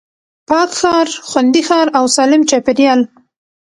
پاک 0.47 0.69
ښار، 0.79 1.07
خوندي 1.29 1.61
ښار 1.67 1.87
او 1.97 2.05
سالم 2.15 2.41
چاپېريال 2.49 2.99